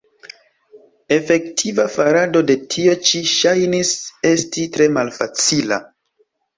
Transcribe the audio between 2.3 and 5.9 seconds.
de tio ĉi ŝajnis esti tre malfacila.